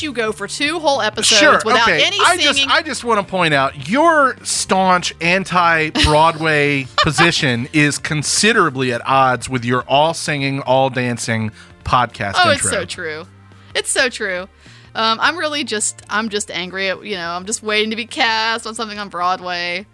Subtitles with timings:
[0.00, 1.60] let you go for two whole episodes Sure.
[1.64, 2.04] without okay.
[2.04, 2.68] any I singing.
[2.68, 9.48] just I just want to point out your staunch anti-Broadway position is considerably at odds
[9.48, 11.50] with your all singing, all dancing
[11.84, 12.52] podcast oh, intro.
[12.52, 13.26] it's so true.
[13.74, 14.48] It's so true.
[14.94, 18.06] Um, I'm really just I'm just angry at you know I'm just waiting to be
[18.06, 19.86] cast on something on Broadway.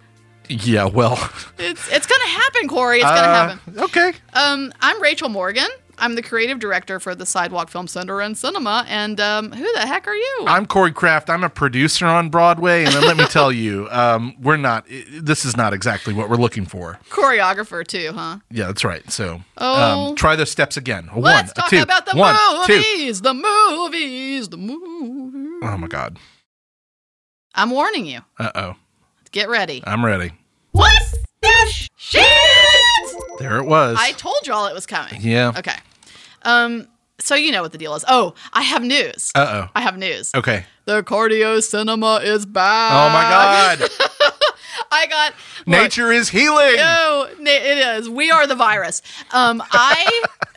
[0.47, 0.85] Yeah.
[0.85, 1.19] Well.
[1.59, 2.97] It's it's gonna happen, Corey.
[2.97, 3.79] It's gonna uh, happen.
[3.79, 4.13] Okay.
[4.33, 5.67] Um, I'm Rachel Morgan.
[5.99, 8.85] I'm the creative director for the Sidewalk Film Center and Cinema.
[8.87, 10.45] And um, who the heck are you?
[10.47, 11.29] I'm Corey Kraft.
[11.29, 14.85] I'm a producer on Broadway, and then let me tell you, um, we're not.
[15.11, 16.99] This is not exactly what we're looking for.
[17.09, 18.37] Choreographer too, huh?
[18.51, 19.09] Yeah, that's right.
[19.11, 20.09] So, Oh.
[20.09, 21.09] um, try those steps again.
[21.11, 22.35] A Let's one, talk a two, about the one,
[22.67, 22.75] two.
[22.75, 23.21] movies.
[23.21, 24.49] The movies.
[24.49, 25.61] The movies.
[25.63, 26.17] Oh my God.
[27.55, 28.21] I'm warning you.
[28.37, 28.75] Uh oh.
[29.31, 29.83] Get ready.
[29.85, 30.31] I'm ready.
[30.73, 32.23] What's this shit?
[33.39, 33.97] There it was.
[33.99, 35.19] I told y'all it was coming.
[35.21, 35.53] yeah.
[35.57, 35.75] Okay.
[36.43, 36.87] Um.
[37.19, 38.05] So you know what the deal is.
[38.07, 39.31] Oh, I have news.
[39.33, 39.71] Uh oh.
[39.75, 40.31] I have news.
[40.35, 40.65] Okay.
[40.85, 42.91] The cardio cinema is back.
[42.93, 43.23] Oh my
[43.79, 43.89] God.
[44.91, 45.33] I got
[45.65, 46.75] look, Nature is healing.
[46.77, 48.09] No, it is.
[48.09, 49.01] We are the virus.
[49.31, 50.23] Um, I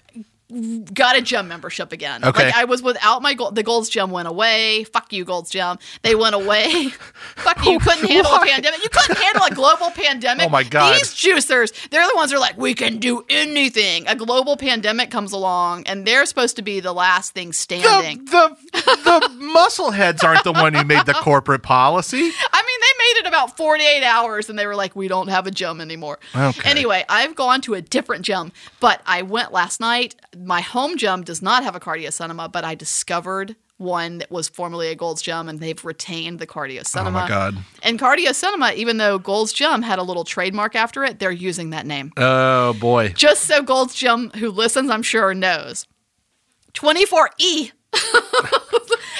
[0.92, 2.24] got a gym membership again.
[2.24, 2.46] Okay.
[2.46, 3.54] Like I was without my gold.
[3.54, 4.84] The Gold's Gym went away.
[4.84, 5.78] Fuck you, Gold's Gym.
[6.02, 6.88] They went away.
[7.36, 7.72] Fuck you.
[7.72, 8.82] You couldn't handle a pandemic.
[8.82, 10.46] You couldn't handle a global pandemic.
[10.46, 10.94] Oh my God.
[10.94, 14.06] These juicers, they're the ones who are like, we can do anything.
[14.08, 18.24] A global pandemic comes along, and they're supposed to be the last thing standing.
[18.24, 22.16] The, the, the muscle heads aren't the one who made the corporate policy.
[22.18, 22.89] I mean, they
[23.30, 26.18] about 48 hours and they were like, we don't have a gym anymore.
[26.34, 26.68] Okay.
[26.68, 30.16] Anyway, I've gone to a different gym, but I went last night.
[30.36, 34.48] My home gym does not have a cardio cinema, but I discovered one that was
[34.48, 37.18] formerly a Gold's Gym and they've retained the cardio cinema.
[37.18, 37.56] Oh my God.
[37.82, 41.70] And cardio cinema, even though Gold's Gym had a little trademark after it, they're using
[41.70, 42.12] that name.
[42.18, 43.08] Oh boy.
[43.08, 45.86] Just so Gold's Gym, who listens, I'm sure, knows.
[46.74, 47.72] 24E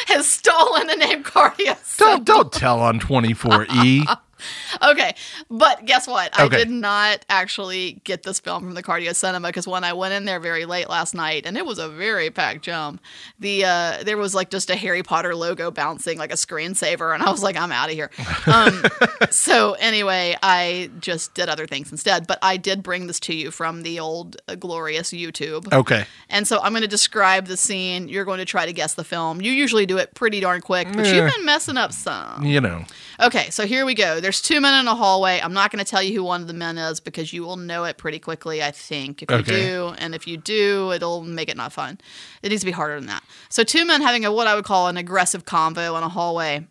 [0.07, 1.77] has stolen the name cardio.
[1.99, 3.01] Don't don't tell on E.
[3.01, 4.19] 24E.
[4.83, 5.15] Okay,
[5.51, 6.33] but guess what?
[6.41, 6.57] Okay.
[6.57, 10.15] I did not actually get this film from the Cardio Cinema because when I went
[10.15, 12.99] in there very late last night, and it was a very packed gym,
[13.39, 17.23] the uh, there was like just a Harry Potter logo bouncing like a screensaver, and
[17.23, 18.11] I was like, I'm out of here.
[18.47, 18.83] Um,
[19.31, 22.27] so anyway, I just did other things instead.
[22.27, 25.73] But I did bring this to you from the old uh, glorious YouTube.
[25.73, 26.05] Okay.
[26.29, 28.09] And so I'm going to describe the scene.
[28.09, 29.41] You're going to try to guess the film.
[29.41, 31.15] You usually do it pretty darn quick, but Eh.
[31.15, 32.45] you've been messing up some.
[32.45, 32.85] You know.
[33.21, 34.21] Okay, so here we go.
[34.21, 35.41] There's two men in a hallway.
[35.43, 37.57] I'm not going to tell you who one of the men is because you will
[37.57, 39.95] know it pretty quickly, I think, if you do.
[39.99, 41.99] And if you do, it'll make it not fun.
[42.43, 43.25] It needs to be harder than that.
[43.49, 46.67] So, two men having a what I would call an aggressive convo in a hallway.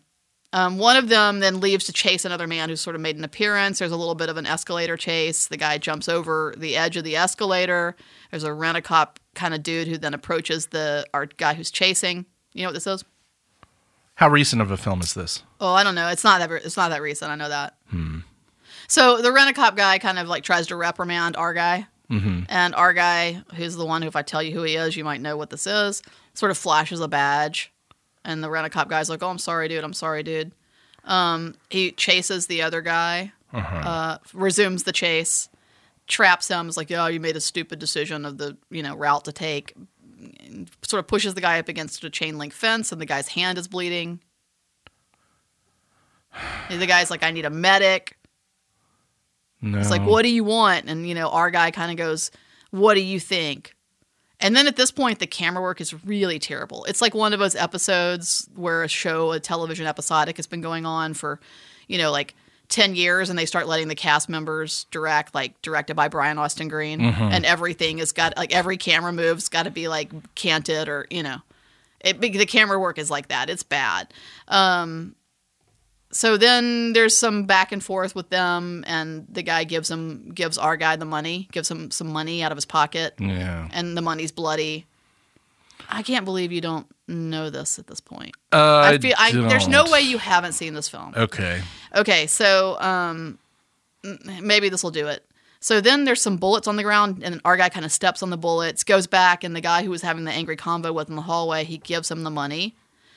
[0.52, 3.24] Um, one of them then leaves to chase another man who's sort of made an
[3.24, 3.78] appearance.
[3.78, 5.46] There's a little bit of an escalator chase.
[5.46, 7.94] The guy jumps over the edge of the escalator.
[8.30, 11.70] There's a rent a cop kind of dude who then approaches the our guy who's
[11.70, 12.26] chasing.
[12.52, 13.04] You know what this is?
[14.20, 15.42] How recent of a film is this?
[15.62, 16.08] Oh, I don't know.
[16.08, 16.50] It's not that.
[16.62, 17.30] It's not that recent.
[17.30, 17.78] I know that.
[18.86, 21.86] So the rent a cop guy kind of like tries to reprimand our guy,
[22.50, 25.04] and our guy, who's the one who, if I tell you who he is, you
[25.04, 26.02] might know what this is.
[26.34, 27.72] Sort of flashes a badge,
[28.22, 29.84] and the rent a cop guy's like, "Oh, I'm sorry, dude.
[29.84, 30.52] I'm sorry, dude."
[31.04, 35.48] Um, he chases the other guy, uh, resumes the chase,
[36.08, 36.68] traps him.
[36.68, 39.72] Is like, "Yeah, you made a stupid decision of the you know route to take."
[40.82, 43.58] Sort of pushes the guy up against a chain link fence, and the guy's hand
[43.58, 44.20] is bleeding.
[46.70, 48.16] The guy's like, I need a medic.
[49.60, 49.78] No.
[49.78, 50.88] It's like, what do you want?
[50.88, 52.30] And, you know, our guy kind of goes,
[52.70, 53.74] What do you think?
[54.38, 56.84] And then at this point, the camera work is really terrible.
[56.84, 60.86] It's like one of those episodes where a show, a television episodic, has been going
[60.86, 61.40] on for,
[61.88, 62.34] you know, like
[62.70, 66.68] 10 years and they start letting the cast members direct, like directed by Brian Austin
[66.68, 67.00] Green.
[67.00, 71.22] And everything has got, like, every camera move's got to be, like, canted or, you
[71.22, 71.38] know,
[72.00, 73.50] it, the camera work is like that.
[73.50, 74.12] It's bad.
[74.48, 75.14] Um,
[76.12, 80.58] so then there's some back and forth with them, and the guy gives him gives
[80.58, 83.68] our guy the money, gives him some money out of his pocket, yeah.
[83.72, 84.86] and the money's bloody.
[85.88, 88.34] I can't believe you don't know this at this point.
[88.52, 91.12] Uh, I feel I, there's no way you haven't seen this film.
[91.16, 91.60] Okay.
[91.94, 93.38] Okay, so um,
[94.40, 95.24] maybe this will do it.
[95.60, 98.30] So then there's some bullets on the ground, and our guy kind of steps on
[98.30, 101.16] the bullets, goes back, and the guy who was having the angry convo with in
[101.16, 102.76] the hallway, he gives him the money.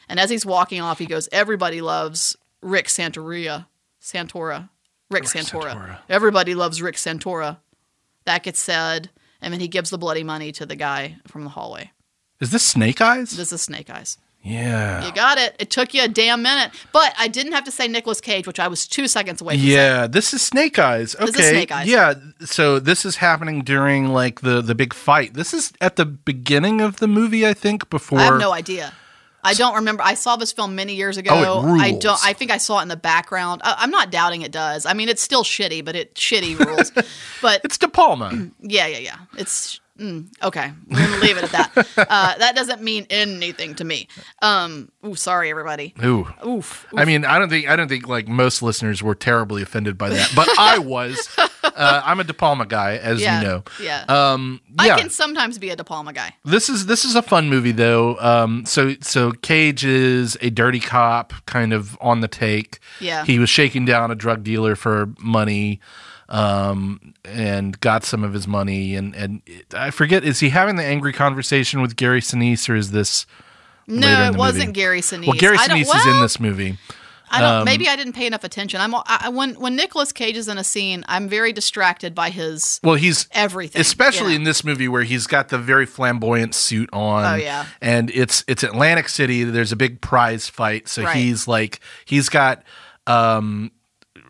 [0.09, 3.67] And as he's walking off, he goes, Everybody loves Rick Santoria.
[4.01, 4.69] Santora.
[5.09, 5.73] Rick, Santora.
[5.73, 5.97] Santora.
[6.09, 7.57] Everybody loves Rick Santora.
[8.25, 9.09] That gets said,
[9.41, 11.91] and then he gives the bloody money to the guy from the hallway.
[12.39, 13.31] Is this Snake Eyes?
[13.31, 14.17] This is Snake Eyes.
[14.41, 15.05] yeah.
[15.05, 15.55] You got it.
[15.59, 16.71] It took you a damn minute.
[16.91, 19.61] But I didn't have to say Nicolas Cage, which I was two seconds away from
[19.61, 19.71] saying.
[19.73, 21.15] Yeah, this is Snake Eyes.
[21.15, 21.25] Okay.
[21.25, 21.87] is Snake Eyes.
[21.87, 25.33] Yeah, so this is happening during like the the big fight.
[25.35, 28.93] This is at the beginning of the movie, I think, before I have no idea.
[29.45, 30.03] I don't remember.
[30.03, 31.31] I saw this film many years ago.
[31.33, 32.17] Oh, I don't.
[32.25, 33.61] I think I saw it in the background.
[33.63, 34.85] I, I'm not doubting it does.
[34.85, 36.91] I mean, it's still shitty, but it shitty rules.
[37.41, 38.31] but It's De Palma.
[38.61, 39.17] yeah, yeah, yeah.
[39.37, 40.71] It's mm, okay.
[40.89, 41.87] We're gonna leave it at that.
[41.97, 44.07] Uh, that doesn't mean anything to me.
[44.41, 44.89] Um.
[45.05, 45.93] Ooh, sorry, everybody.
[46.03, 46.27] Ooh.
[46.45, 46.85] Oof.
[46.95, 50.09] I mean, I don't think I don't think like most listeners were terribly offended by
[50.09, 51.27] that, but I was.
[51.63, 53.39] Uh, I'm a De Palma guy, as Yeah.
[53.39, 53.63] you know.
[53.81, 54.03] Yeah.
[54.09, 54.95] Um, yeah.
[54.95, 56.35] I can sometimes be a De Palma guy.
[56.43, 58.17] This is this is a fun movie though.
[58.19, 62.79] Um, so so Cage is a dirty cop, kind of on the take.
[62.99, 63.23] Yeah.
[63.25, 65.79] he was shaking down a drug dealer for money,
[66.29, 68.95] um, and got some of his money.
[68.95, 72.75] And and it- I forget is he having the angry conversation with Gary Sinise or
[72.75, 73.25] is this?
[73.87, 74.71] No, it wasn't movie?
[74.73, 75.27] Gary Sinise.
[75.27, 76.77] Well, Gary Sinise is in this movie.
[77.29, 77.53] I don't.
[77.61, 78.79] Um, maybe I didn't pay enough attention.
[78.79, 82.79] I'm I- when when Nicolas Cage is in a scene, I'm very distracted by his
[82.83, 84.35] Well, he's everything, especially yeah.
[84.37, 87.25] in this movie where he's got the very flamboyant suit on.
[87.25, 87.65] Oh, yeah.
[87.81, 89.43] and it's it's Atlantic City.
[89.43, 91.15] There's a big prize fight, so Right.
[91.15, 92.61] he's like he's got
[93.07, 93.71] um,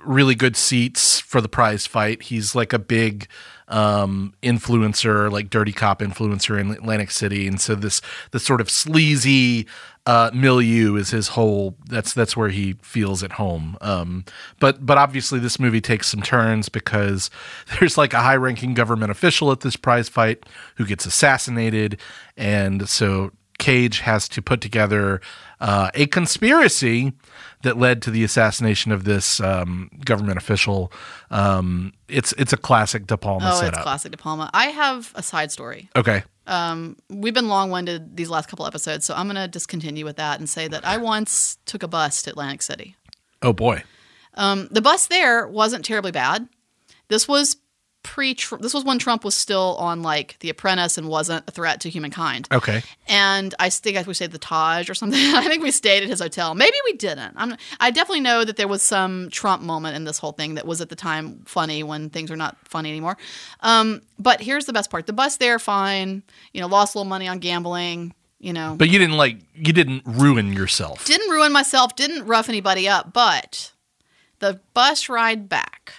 [0.03, 2.23] really good seats for the prize fight.
[2.23, 3.27] He's like a big
[3.69, 7.47] um influencer like dirty cop influencer in Atlantic City.
[7.47, 8.01] And so this
[8.31, 9.67] this sort of sleazy
[10.05, 13.77] uh milieu is his whole that's that's where he feels at home.
[13.81, 14.25] Um
[14.59, 17.29] but but obviously this movie takes some turns because
[17.79, 20.45] there's like a high ranking government official at this prize fight
[20.75, 21.99] who gets assassinated.
[22.35, 25.21] And so Cage has to put together
[25.61, 27.13] uh, a conspiracy
[27.63, 30.91] that led to the assassination of this um, government official.
[31.31, 33.73] Um, it's it's a classic De Palma Oh, setup.
[33.73, 34.49] it's classic De Palma.
[34.53, 35.89] I have a side story.
[35.95, 36.23] Okay.
[36.45, 40.17] Um, We've been long winded these last couple episodes, so I'm going to discontinue with
[40.17, 42.95] that and say that I once took a bus to Atlantic City.
[43.41, 43.83] Oh boy.
[44.35, 46.47] The bus there wasn't terribly bad.
[47.07, 47.55] This was
[48.03, 48.35] pre.
[48.59, 51.89] This was when Trump was still on like The Apprentice and wasn't a threat to
[51.89, 52.47] humankind.
[52.51, 52.83] Okay.
[53.07, 55.19] And I think we stayed at the Taj or something.
[55.35, 56.53] I think we stayed at his hotel.
[56.53, 57.33] Maybe we didn't.
[57.35, 60.67] I'm, I definitely know that there was some Trump moment in this whole thing that
[60.67, 63.17] was at the time funny when things are not funny anymore.
[63.61, 66.23] Um, but here's the best part: the bus there, fine.
[66.51, 68.13] You know, lost a little money on gambling.
[68.39, 71.05] You know, But you didn't like you didn't ruin yourself.
[71.05, 71.95] didn't ruin myself.
[71.95, 73.13] Didn't rough anybody up.
[73.13, 73.71] But
[74.39, 75.93] the bus ride back.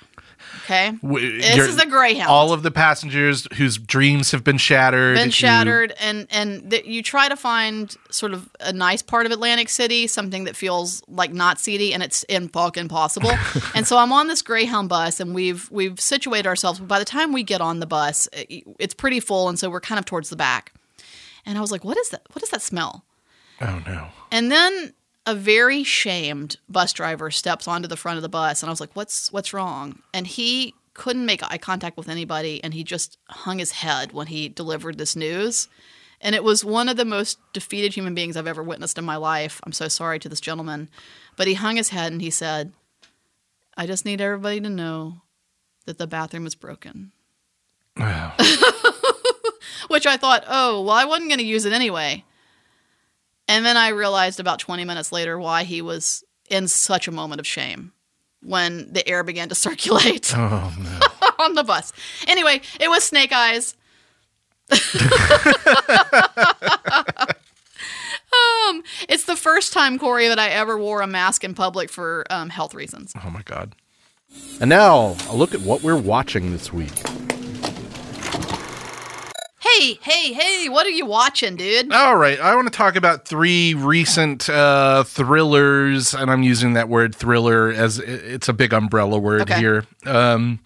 [0.65, 2.31] Okay, W- this is a Greyhound.
[2.31, 5.17] All of the passengers whose dreams have been shattered.
[5.17, 9.27] been you- shattered and and th- you try to find sort of a nice part
[9.27, 13.33] of Atlantic City, something that feels like not seedy, and it's in fucking impossible.
[13.75, 16.79] and so I'm on this Greyhound bus, and we've we've situated ourselves.
[16.79, 19.69] But By the time we get on the bus, it- it's pretty full, and so
[19.71, 20.73] we're kind of towards the back.
[21.47, 22.23] And I was like, "What is that?
[22.33, 23.05] What is that smell?"
[23.61, 24.09] oh no.
[24.31, 24.95] And then
[25.27, 28.81] a very shamed bus driver steps onto the front of the bus, and I was
[28.81, 33.19] like, "What's what's wrong?" And he couldn't make eye contact with anybody, and he just
[33.29, 35.69] hung his head when he delivered this news.
[36.21, 39.17] And it was one of the most defeated human beings I've ever witnessed in my
[39.17, 39.61] life.
[39.65, 40.89] I'm so sorry to this gentleman,
[41.37, 42.73] but he hung his head and he said,
[43.77, 45.23] "I just need everybody to know
[45.87, 47.13] that the bathroom is broken."
[47.97, 48.35] Wow.
[49.89, 52.25] Which I thought, oh, well, I wasn't going to use it anyway.
[53.49, 57.41] And then I realized about 20 minutes later why he was in such a moment
[57.41, 57.93] of shame
[58.43, 61.01] when the air began to circulate Oh no.
[61.45, 61.93] on the bus.
[62.27, 63.75] Anyway, it was Snake Eyes.
[64.73, 64.79] um,
[69.09, 72.49] it's the first time, Corey, that I ever wore a mask in public for um,
[72.49, 73.13] health reasons.
[73.23, 73.75] Oh my god.
[74.61, 76.93] And now, a look at what we're watching this week.
[79.77, 81.93] Hey, hey, hey, what are you watching, dude?
[81.93, 86.89] All right, I want to talk about three recent uh, thrillers, and I'm using that
[86.89, 89.59] word thriller as it's a big umbrella word Okay.
[89.59, 89.85] here.
[90.07, 90.61] Um,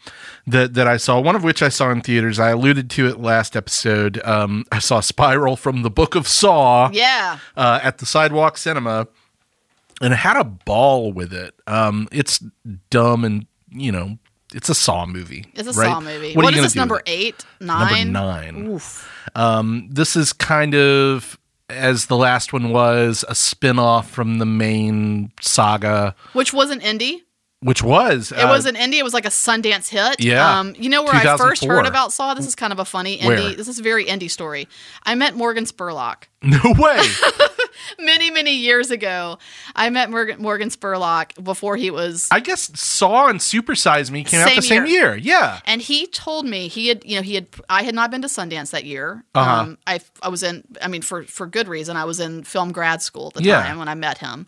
[0.46, 2.38] that that I saw, one of which I saw in theaters.
[2.38, 4.20] I alluded to it last episode.
[4.24, 7.38] Um, I saw Spiral from the Book of Saw Yeah.
[7.56, 9.08] uh, at the Sidewalk Cinema,
[10.02, 11.54] and had a ball with it.
[11.66, 12.44] Um, it's
[12.90, 14.18] dumb and you know.
[14.54, 15.46] It's a Saw movie.
[15.54, 15.86] It's a right?
[15.86, 16.34] Saw movie.
[16.34, 17.44] What, what is this, number eight?
[17.60, 18.12] Number Nine?
[18.12, 18.66] nine.
[18.68, 19.10] Oof.
[19.34, 21.38] Um, this is kind of
[21.70, 27.20] as the last one was a spin-off from the main saga, Which was an indie.
[27.60, 28.98] Which was It was an indie.
[28.98, 30.20] It was like a Sundance hit.
[30.20, 30.58] Yeah.
[30.60, 32.34] Um, you know where I first heard about Saw?
[32.34, 33.26] This is kind of a funny indie.
[33.26, 33.54] Where?
[33.54, 34.68] This is a very indie story.
[35.04, 37.00] I met Morgan Spurlock no way.
[37.98, 39.38] many, many years ago.
[39.74, 42.28] I met Morgan, Morgan Spurlock before he was.
[42.30, 45.16] I guess Saw and Super Size Me came out the same year.
[45.16, 45.58] Yeah.
[45.66, 47.48] and he told me he had, you know, he had.
[47.68, 49.24] I had not been to Sundance that year.
[49.34, 49.50] Uh-huh.
[49.62, 50.62] Um, I, I was in.
[50.80, 51.96] I mean, for for good reason.
[51.96, 53.62] I was in film grad school at the Yeah.
[53.62, 54.46] time when I met him,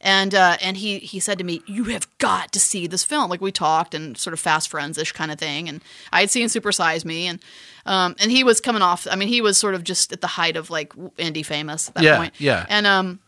[0.00, 3.30] and uh, and he he said to me, "You have got to see this film."
[3.30, 5.68] Like we talked and sort of fast friends ish kind of thing.
[5.68, 7.38] And I had seen Super Size Me, and
[7.86, 9.06] um, and he was coming off.
[9.10, 11.94] I mean, he was sort of just at the height of like indie famous at
[11.96, 12.34] that Yeah, point.
[12.38, 12.66] yeah.
[12.68, 13.20] And um,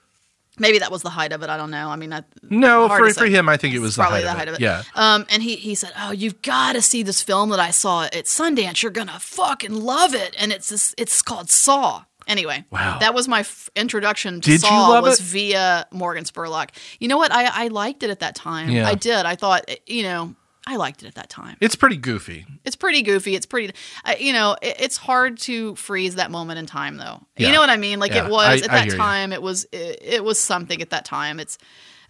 [0.58, 1.48] Maybe that was the height of it.
[1.48, 1.88] I don't know.
[1.88, 4.38] I mean, I, No, for, for him, I think it was the probably height, the
[4.38, 4.60] height of it.
[4.60, 4.82] Yeah.
[4.94, 8.02] Um, and he he said, "Oh, you've got to see this film that I saw
[8.04, 8.82] at Sundance.
[8.82, 12.04] You're gonna fucking love it." And it's this, it's called Saw.
[12.26, 12.98] Anyway, Wow.
[13.00, 15.00] that was my f- introduction to Did Saw.
[15.00, 15.24] was it?
[15.24, 16.70] via Morgan Spurlock.
[17.00, 17.32] You know what?
[17.32, 18.70] I I liked it at that time.
[18.70, 18.86] Yeah.
[18.88, 19.26] I did.
[19.26, 20.34] I thought you know
[20.66, 21.56] I liked it at that time.
[21.60, 22.46] It's pretty goofy.
[22.64, 23.34] It's pretty goofy.
[23.34, 23.74] It's pretty,
[24.04, 27.20] uh, you know, it, it's hard to freeze that moment in time, though.
[27.36, 27.48] Yeah.
[27.48, 27.98] You know what I mean?
[27.98, 28.98] Like Yeah, it was I- at I that hear you.
[28.98, 29.32] time.
[29.32, 31.40] It was it, it was something at that time.
[31.40, 31.58] It's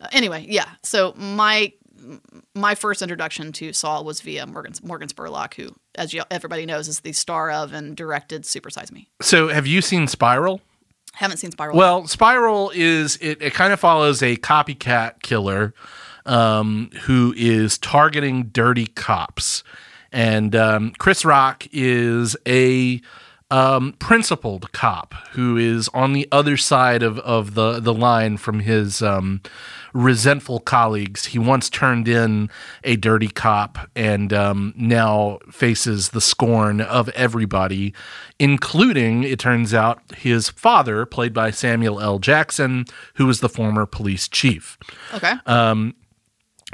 [0.02, 0.68] uh, anyway, yeah.
[0.82, 1.72] So my
[2.54, 6.88] my first introduction to Saw was via Morgan Morgan Spurlock, who, as you, everybody knows,
[6.88, 9.08] is the star of and directed Super Size Me.
[9.20, 10.60] So, have you seen Spiral?
[11.14, 11.76] Haven't seen Spiral.
[11.76, 15.74] Well, Spiral is it, it kind of follows a copycat killer
[16.24, 19.62] um, who is targeting dirty cops,
[20.10, 23.00] and um, Chris Rock is a
[23.52, 28.60] um, principled cop who is on the other side of, of the the line from
[28.60, 29.40] his um,
[29.92, 31.26] resentful colleagues.
[31.26, 32.48] He once turned in
[32.82, 37.92] a dirty cop and um, now faces the scorn of everybody,
[38.38, 42.18] including, it turns out, his father, played by Samuel L.
[42.18, 44.78] Jackson, who was the former police chief.
[45.12, 45.34] okay.
[45.44, 45.74] uh,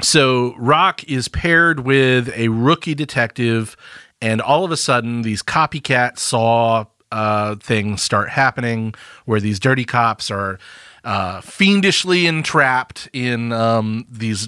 [0.01, 3.75] So Rock is paired with a rookie detective,
[4.21, 8.93] and all of a sudden, these copycat saw uh, things start happening
[9.25, 10.59] where these dirty cops are
[11.03, 14.47] uh, fiendishly entrapped in um, these.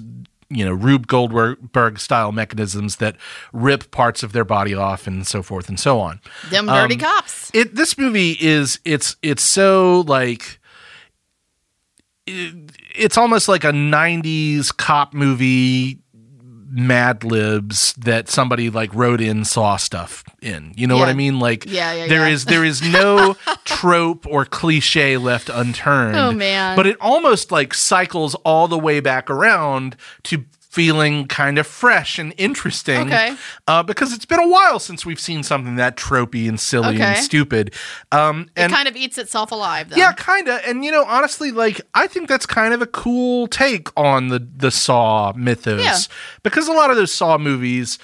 [0.54, 3.16] You know, Rube Goldberg style mechanisms that
[3.54, 6.20] rip parts of their body off and so forth and so on.
[6.50, 7.50] Them dirty um, cops.
[7.54, 10.60] It this movie is it's it's so like
[12.26, 16.00] it- it's almost like a 90s cop movie
[16.74, 21.38] mad libs that somebody like wrote in saw stuff in you know what i mean
[21.38, 22.32] like Yeah, yeah, there yeah.
[22.34, 26.74] is there is no trope or cliche left unturned Oh, man.
[26.74, 32.18] but it almost like cycles all the way back around to feeling kind of fresh
[32.18, 33.36] and interesting Okay.
[33.68, 37.02] uh, because it's been a while since we've seen something that tropey and silly Okay.
[37.04, 37.74] and stupid
[38.10, 39.96] um It kind of eats itself alive, though.
[39.96, 40.60] yeah, kind of.
[40.66, 44.38] And you know, honestly, like I think that's kind of a cool take on the
[44.56, 45.98] the Saw mythos Yeah.
[46.42, 47.98] because a lot of those Saw movies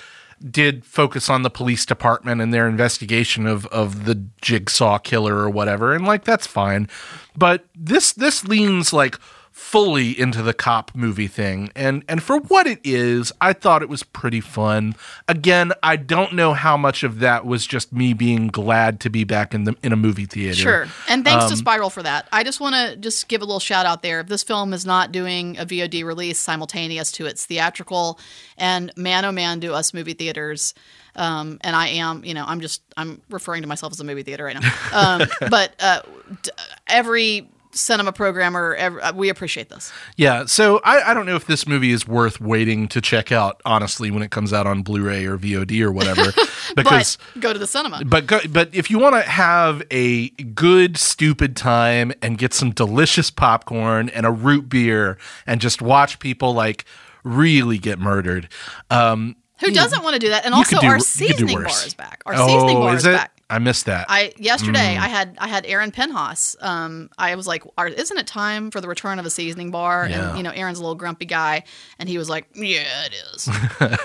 [0.50, 5.48] did focus on the police department and their investigation of of the jigsaw killer or
[5.50, 6.86] whatever and like that's fine
[7.34, 9.18] but this this leans like
[9.60, 13.88] fully into the cop movie thing and and for what it is i thought it
[13.88, 14.94] was pretty fun
[15.26, 19.24] again i don't know how much of that was just me being glad to be
[19.24, 20.86] back in the in a movie theater Sure.
[21.08, 22.28] And thanks Um, to Spiral for that.
[22.32, 24.20] I just want to just give a little shout out there.
[24.20, 28.18] If this film is not doing a VOD release simultaneous to its theatrical.
[28.56, 30.72] And man, oh man, do us movie theaters.
[31.16, 34.22] Um, and I am, you know, I'm just, I'm referring to myself as a movie
[34.22, 34.70] theater right now.
[34.92, 36.02] Um, but uh,
[36.42, 36.50] d-
[36.86, 39.92] every cinema programmer, every, uh, we appreciate this.
[40.16, 43.60] Yeah, so I, I don't know if this movie is worth waiting to check out,
[43.64, 46.32] honestly, when it comes out on Blu-ray or VOD or whatever.
[46.76, 48.04] because but go to the cinema.
[48.04, 52.70] but go, but if you want to have a good stupid time and get some
[52.70, 56.84] delicious popcorn and a root beer and just watch people like
[57.22, 58.48] really get murdered,
[58.90, 60.44] um, Who doesn't want to do that?
[60.44, 62.22] And also, do- our you could do seasoning bar is back.
[62.26, 63.37] Our seasoning oh, bar is is back.
[63.50, 64.06] I missed that.
[64.10, 65.00] I yesterday Mm.
[65.00, 66.54] I had I had Aaron Penhas.
[66.62, 70.28] Um, I was like, "Isn't it time for the return of a seasoning bar?" Yeah.
[70.28, 71.64] And you know, Aaron's a little grumpy guy,
[71.98, 73.48] and he was like, "Yeah, it is."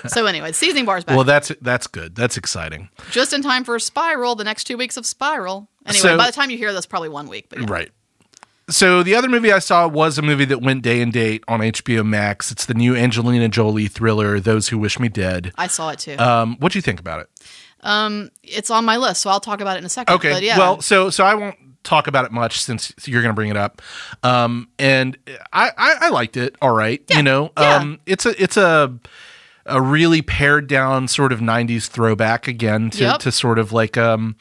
[0.14, 2.16] so anyway, seasoning bar's back, well, that's that's good.
[2.16, 2.90] That's exciting.
[3.12, 4.36] just in time for Spiral.
[4.36, 5.68] The next two weeks of Spiral.
[5.86, 7.48] Anyway, So- by the time you hear this, probably one week.
[7.50, 7.66] But yeah.
[7.68, 7.92] Right.
[8.70, 11.60] So the other movie I saw was a movie that went day and date on
[11.60, 12.50] HBO Max.
[12.50, 15.52] It's the new Angelina Jolie thriller, Those Who Wish Me Dead.
[15.58, 16.18] I saw it too.
[16.18, 17.30] Um, what do you think about it?
[18.44, 20.16] It's on my list, so I'll talk about it in a second.
[20.16, 20.32] Okay.
[20.34, 20.58] But yeah.
[20.58, 23.58] Well, so so I won't talk about it much since you're going to bring it
[23.58, 23.82] up.
[24.24, 25.18] Um, and
[25.52, 26.56] I, I I liked it.
[26.62, 27.04] All right.
[27.10, 27.76] You know, yeah.
[27.76, 28.94] um, it's a it's a
[29.66, 33.20] a really pared down sort of 90s throwback again to, Yep.
[33.20, 34.36] to sort of like um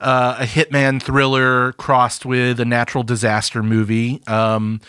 [0.00, 4.80] uh, a hitman thriller crossed with a natural disaster movie um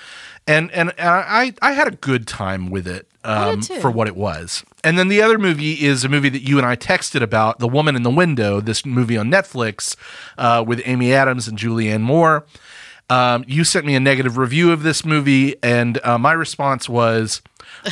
[0.48, 4.16] and and, and I I had a good time with it um, for what it
[4.16, 4.64] was.
[4.84, 7.68] And then the other movie is a movie that you and I texted about, The
[7.68, 9.96] Woman in the Window, this movie on Netflix
[10.38, 12.46] uh, with Amy Adams and Julianne Moore.
[13.10, 17.42] Um, you sent me a negative review of this movie, and uh, my response was,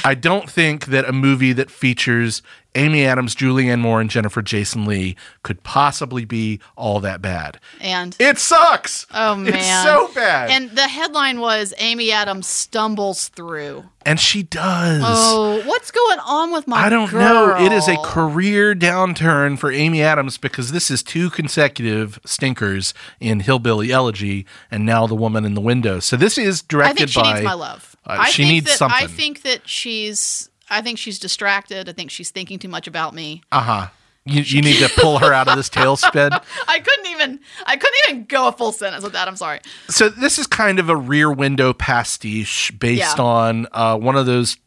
[0.03, 2.41] I don't think that a movie that features
[2.75, 7.59] Amy Adams, Julianne Moore, and Jennifer Jason Lee could possibly be all that bad.
[7.79, 9.05] And It sucks.
[9.13, 10.49] oh man, It's so bad.
[10.49, 13.83] And, the headline was Amy Adams stumbles through.
[14.05, 15.01] And she does.
[15.05, 16.77] Oh, what's going on with my?
[16.77, 17.55] I don't know.
[17.57, 23.41] It is a career downturn for Amy Adams because this is two consecutive stinkers in
[23.41, 25.99] Hillbilly Elegy and now The Woman in the Window.
[25.99, 27.92] So this is I directed think she by needs my love.
[28.05, 29.03] Uh, I she think needs that, something.
[29.03, 30.49] I think that she's.
[30.69, 31.87] I think she's distracted.
[31.89, 33.41] I think she's thinking too much about me.
[33.51, 33.87] Uh-huh.
[34.25, 36.31] You, you need to pull her out of this tailspin.
[36.67, 37.39] I couldn't even.
[37.65, 39.27] I couldn't even go a full sentence with that.
[39.27, 39.59] I'm sorry.
[39.89, 43.23] So this is kind of a rear window pastiche based Yeah.
[43.23, 44.57] on uh, one of those,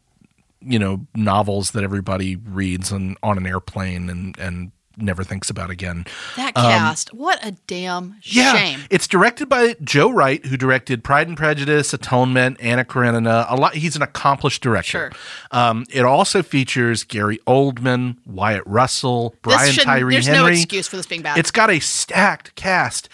[0.61, 5.71] you know, novels that everybody reads on, on an airplane and, and never thinks about
[5.71, 6.07] again.
[6.37, 7.13] That cast.
[7.15, 8.81] what a damn Um, Yeah, shame.
[8.91, 13.47] it's directed by Joe Wright, who directed Pride and Prejudice, Atonement, Anna Karenina.
[13.49, 13.75] A lot.
[13.75, 15.13] He's an accomplished director.
[15.13, 15.13] Sure.
[15.51, 20.41] Um, it also features Gary Oldman, Wyatt Russell, Brian Tyree There's Henry.
[20.43, 21.39] no excuse for this being bad.
[21.39, 23.09] It's got a stacked cast.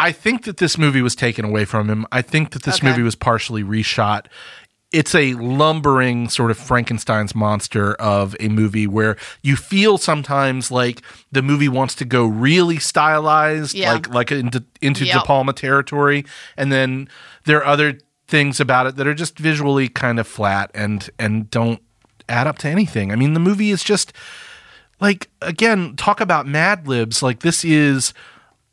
[0.00, 2.06] I think that this movie was taken away from him.
[2.12, 2.88] I think that this Okay.
[2.88, 4.26] movie was partially reshot.
[4.90, 11.02] It's a lumbering sort of Frankenstein's monster of a movie where you feel sometimes like
[11.30, 13.92] the movie wants to go really stylized, Yeah.
[13.92, 15.14] like like into into Yep.
[15.20, 16.24] De Palma territory,
[16.56, 17.08] and then
[17.44, 21.50] there are other things about it that are just visually kind of flat and and
[21.50, 21.82] don't
[22.28, 23.12] add up to anything.
[23.12, 24.14] I mean, the movie is just
[25.00, 28.14] like again talk about mad libs like this is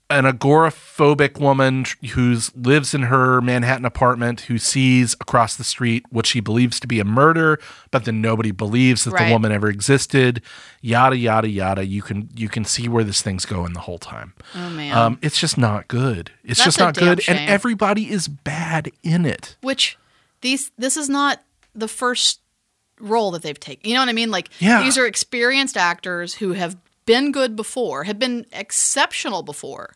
[0.09, 6.25] an agoraphobic woman who lives in her manhattan apartment who sees across the street what
[6.27, 7.59] she believes to be a murder
[7.91, 9.27] but then nobody believes that Right.
[9.27, 10.41] the woman ever existed
[10.81, 14.33] yada yada yada you can you can see where this thing's going the whole time
[14.53, 14.95] oh man.
[14.95, 19.25] um, it's just not good it's That's just not good and everybody is bad in
[19.25, 19.97] it Which
[20.41, 21.41] these this is not
[21.73, 22.41] the first
[22.99, 23.89] role that they've taken.
[23.89, 24.31] You know what I mean?
[24.31, 24.81] Like Yeah.
[24.81, 29.93] these are experienced actors who have been good before, had been exceptional before.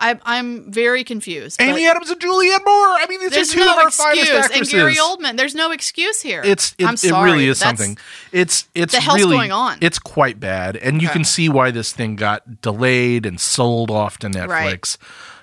[0.00, 1.60] I, I'm very confused.
[1.60, 4.30] amy adams and julianne moore i mean these are two of no our finest excuse.
[4.30, 6.42] And actresses Gary Oldman, there's no excuse here.
[6.44, 7.30] It's it, I'm it sorry.
[7.30, 7.96] really is That's- something.
[8.32, 9.78] It's it's the hell's really going on?
[9.80, 11.12] it's quite bad, and you Okay.
[11.12, 14.96] can see why this thing got delayed and sold off to Netflix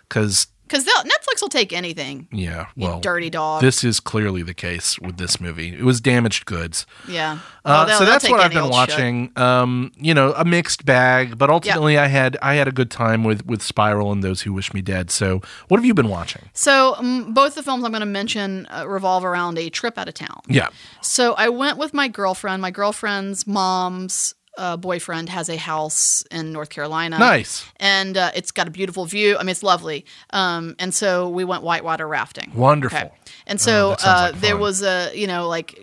[0.09, 2.27] because Because Netflix will take anything.
[2.31, 3.61] yeah, well, dirty dog.
[3.61, 5.73] This is clearly the case with this movie.
[5.77, 6.85] It was damaged goods.
[7.07, 7.39] yeah.
[7.65, 9.31] Uh, Oh, so that's what I've been watching.
[9.35, 13.23] Um, you know, a mixed bag, but ultimately I had I had a good time
[13.23, 15.11] with with Spiral and Those Who Wish Me Dead.
[15.11, 16.49] So, what have you been watching?
[16.53, 20.07] So um, both the films I'm going to mention uh, revolve around a trip out
[20.07, 20.41] of town.
[20.47, 20.69] Yeah,
[21.01, 22.61] So I went with my girlfriend.
[22.61, 27.17] My girlfriend's mom's uh, boyfriend has a house in North Carolina.
[27.17, 29.37] nice, And uh, it's got a beautiful view.
[29.37, 30.05] I mean, it's lovely.
[30.31, 32.51] Um, and so we went whitewater rafting.
[32.53, 33.15] wonderful.
[33.47, 35.79] And so Oh, uh, like there was a, you know, like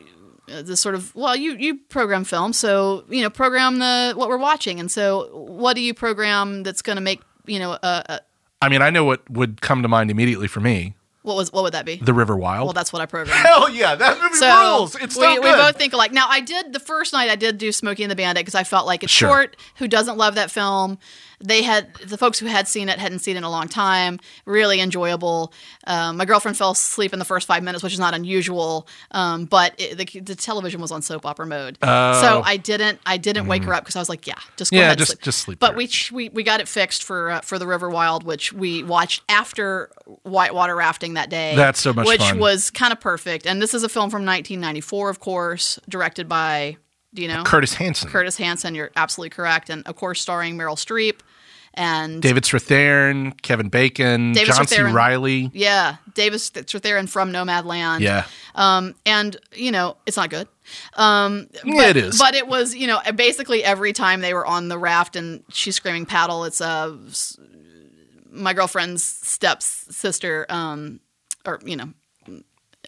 [0.51, 4.29] uh, the sort of well, you you program film, so you know, program the what
[4.29, 4.81] we're watching.
[4.81, 8.19] And so, what do you program that's going to make you know, uh, uh,
[8.61, 11.63] I mean, I know what would come to mind immediately for me: what was what
[11.65, 11.97] would that be?
[11.97, 12.67] The River Wild.
[12.67, 13.41] well, that's what I programmed.
[13.45, 14.95] Hell yeah, that movie So rules.
[14.97, 15.57] It's we, so we good.
[15.57, 16.13] both think alike.
[16.13, 17.29] Now, I did the first night.
[17.31, 19.29] I did do Smokey and the Bandit because I felt like it's Sure.
[19.29, 19.57] short.
[19.77, 20.99] Who doesn't love that film?
[21.41, 24.19] They had the folks who had seen it hadn't seen it in a long time.
[24.45, 25.53] Really enjoyable.
[25.87, 28.89] Um, my girlfriend fell asleep in the first five minutes, which is not unusual.
[29.13, 33.17] Um, but it, the, the television was on soap opera mode, so I didn't I
[33.19, 34.81] didn't wake her up because I was like, yeah, just go Oh.
[34.81, 35.23] Yeah, ahead just- sleep.
[35.23, 38.25] just sleep But we, we we got it fixed for uh, for the River Wild,
[38.25, 39.91] which we watched after
[40.23, 41.55] whitewater rafting that day.
[41.55, 42.39] That's so much which fun.
[42.39, 43.47] was kind of perfect.
[43.47, 46.77] And this is a film from 1994, of course, directed by,
[47.15, 47.43] do you know?
[47.45, 49.71] Curtis Hanson, Curtis Hanson, you're absolutely correct.
[49.71, 51.21] And of course, starring Meryl Streep
[51.75, 54.77] and David Strathairn, Kevin Bacon, David John C.
[54.77, 54.93] Strathairn.
[54.93, 55.51] Riley.
[55.55, 58.01] yeah, Davis Strathairn from Nomadland.
[58.01, 60.49] Yeah, Um, and you know, it's not good.
[60.95, 62.19] Um, Yeah, but, it is.
[62.19, 65.77] But it was, you know, basically every time they were on the raft and she's
[65.77, 66.97] screaming paddle, it's uh,
[68.31, 71.01] my girlfriend's step sister, um,
[71.47, 71.93] or you know,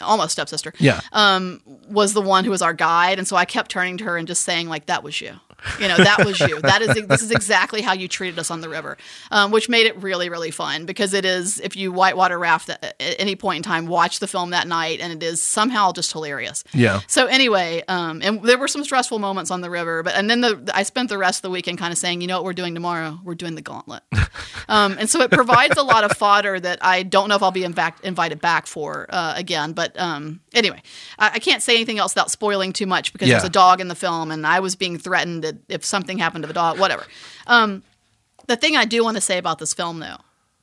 [0.03, 0.73] almost stepsister.
[0.79, 1.01] yeah.
[1.13, 4.17] um, was the one who was our guide, and so I kept turning to her
[4.17, 5.35] and just saying like, "That was you."
[5.79, 6.61] You know, that was you.
[6.61, 8.97] That is this is exactly how you treated us on the river,
[9.31, 12.95] um, which made it really really fun because it is if you whitewater raft at,
[12.99, 16.65] any point in time, watch the film that night, and it is somehow just hilarious.
[16.73, 17.01] Yeah.
[17.07, 20.41] So anyway, um, and there were some stressful moments on the river, but and then
[20.41, 22.53] the I spent the rest of the weekend kind of saying, you know what we're
[22.53, 23.19] doing tomorrow?
[23.25, 24.03] We're doing the gauntlet.
[24.69, 27.51] um, and so it provides a lot of fodder that I don't know if I'll
[27.51, 29.73] be in fact invited back for uh, again.
[29.73, 30.83] But um, anyway,
[31.19, 33.89] I, I can't say anything else without spoiling too much because there's a dog in
[33.89, 37.05] the film, and I was being threatened that if something happened to the dog, whatever.
[37.47, 37.83] Um,
[38.47, 40.19] the thing I do want to say about this film, though,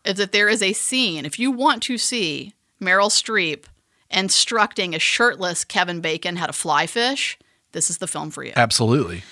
[0.06, 1.26] is that there is a scene.
[1.26, 3.66] If you want to see Meryl Streep
[4.10, 7.38] instructing a shirtless Kevin Bacon how to fly fish,
[7.74, 8.54] this is the film for you.
[8.56, 9.24] Absolutely.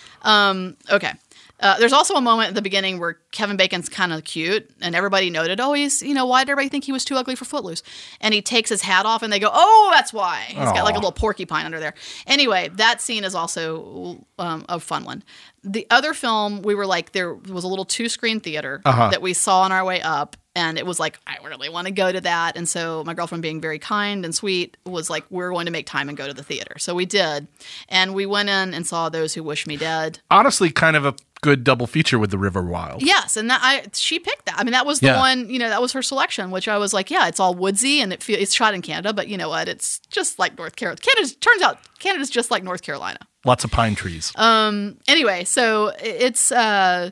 [0.92, 1.14] Okay.
[1.60, 4.94] Uh, there's also a moment at the beginning where Kevin Bacon's kind of cute, and
[4.96, 7.46] everybody noted, oh, he's, you know, why did everybody think he was too ugly for
[7.46, 7.82] Footloose?
[8.20, 10.44] And he takes his hat off, and they go, oh, that's why.
[10.48, 11.94] He's got like a little porcupine under there.
[12.28, 15.24] Anyway, that scene is also um, a fun one.
[15.64, 19.10] The other film, we were like, there was a little two screen theater Uh-huh.
[19.10, 21.92] that we saw on our way up, and it was like, I really want to
[21.94, 22.56] go to that.
[22.56, 25.86] And so my girlfriend, being very kind and sweet, was like, we're going to make
[25.88, 26.78] time and go to the theater.
[26.80, 27.48] So we did.
[27.90, 30.20] And we went in and saw Those Who Wish Me Dead.
[30.30, 31.16] Honestly, kind of a
[31.46, 33.02] good double feature with the River Wild.
[33.02, 34.56] Yes, and that I she picked that.
[34.60, 35.20] I mean, that was the Yeah.
[35.20, 35.50] one.
[35.50, 38.12] You know, that was her selection, which I was like, yeah, it's all woodsy and
[38.12, 39.68] it feel, it's shot in Canada, but you know what?
[39.70, 41.00] It's just like North Carolina.
[41.02, 43.20] Canada turns out Canada's just like North Carolina.
[43.46, 44.32] Lots of pine trees.
[44.36, 44.98] Um.
[45.08, 47.12] Anyway, so it's uh,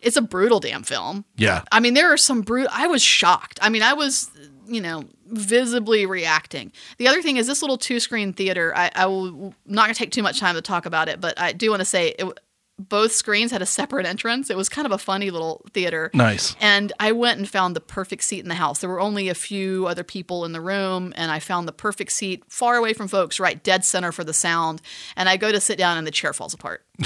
[0.00, 1.24] it's a brutal damn film.
[1.36, 1.62] yeah.
[1.72, 2.70] I mean, there are some brutal.
[2.72, 3.58] I was shocked.
[3.62, 4.30] I mean, I was,
[4.68, 6.70] you know, visibly reacting.
[6.98, 8.72] The other thing is this little two screen theater.
[8.76, 11.20] I, I will I'm not going to take too much time to talk about it,
[11.20, 12.38] but I do want to say it,
[12.78, 14.50] both screens had a separate entrance.
[14.50, 16.10] It was kind of a funny little theater.
[16.12, 16.54] Nice.
[16.60, 18.80] And I went and found the perfect seat in the house.
[18.80, 22.12] There were only a few other people in the room, and I found the perfect
[22.12, 24.82] seat far away from folks, right dead center for the sound.
[25.16, 26.84] And I go to sit down, and the chair falls apart.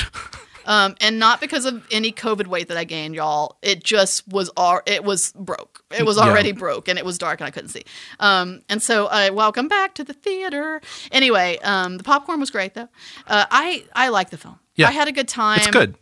[0.66, 3.56] Um, and not because of any COVID weight that I gained, y'all.
[3.62, 5.82] It just was, al- it was broke.
[5.90, 6.24] It was Yeah.
[6.24, 7.82] already broke, and it was dark, and I couldn't see.
[8.20, 10.82] Um, and so, I welcome back to the theater.
[11.10, 12.88] Anyway, um, the popcorn was great though.
[13.26, 14.58] Uh, I I like the film.
[14.80, 14.88] Yeah.
[14.88, 15.58] I had a good time.
[15.58, 15.94] It's good.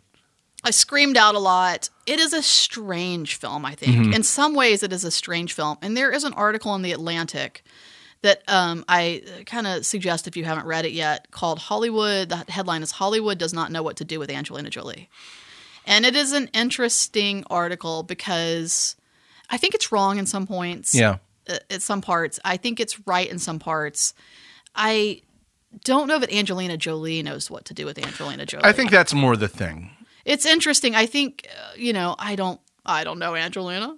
[0.64, 1.88] I screamed out a lot.
[2.06, 3.96] It is a strange film, I think.
[3.96, 4.12] Mm-hmm.
[4.12, 5.78] In some ways, it is a strange film.
[5.82, 7.62] And there is an article in The Atlantic
[8.22, 12.30] that um, I kind of suggest if you haven't read it yet called Hollywood.
[12.30, 15.08] The headline is Hollywood Does Not Know What to Do with Angelina Jolie.
[15.86, 18.96] And it is an interesting article because
[19.48, 20.94] I think it's wrong in some points.
[20.94, 21.18] Yeah.
[21.48, 22.40] uh, At some parts.
[22.44, 24.12] I think it's right in some parts.
[24.74, 25.22] I
[25.84, 28.64] don't know that Angelina Jolie knows what to do with Angelina Jolie.
[28.64, 29.90] I think that's more the thing.
[30.24, 30.94] it's interesting.
[30.94, 32.14] I think uh, you know.
[32.18, 32.60] I don't.
[32.86, 33.96] I don't know Angelina,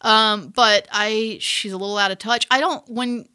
[0.00, 1.38] um, but I.
[1.40, 2.46] She's a little out of touch.
[2.50, 3.28] I don't when,